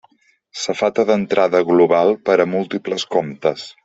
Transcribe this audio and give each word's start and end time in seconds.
Safata 0.59 1.03
d'entrada 1.09 1.61
global 1.67 2.13
per 2.31 2.39
a 2.39 2.47
múltiples 2.55 3.07
comptes. 3.17 3.67